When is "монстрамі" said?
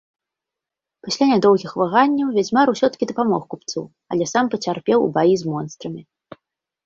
5.53-6.01